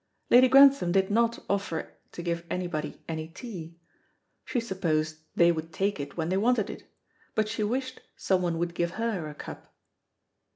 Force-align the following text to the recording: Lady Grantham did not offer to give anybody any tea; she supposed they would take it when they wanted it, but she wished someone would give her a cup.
Lady 0.31 0.47
Grantham 0.47 0.91
did 0.91 1.11
not 1.11 1.45
offer 1.47 1.93
to 2.11 2.23
give 2.23 2.43
anybody 2.49 2.99
any 3.07 3.27
tea; 3.27 3.77
she 4.43 4.59
supposed 4.59 5.17
they 5.35 5.51
would 5.51 5.71
take 5.71 5.99
it 5.99 6.17
when 6.17 6.29
they 6.29 6.37
wanted 6.37 6.71
it, 6.71 6.87
but 7.35 7.47
she 7.47 7.61
wished 7.61 8.01
someone 8.15 8.57
would 8.57 8.73
give 8.73 8.93
her 8.97 9.29
a 9.29 9.35
cup. 9.35 9.75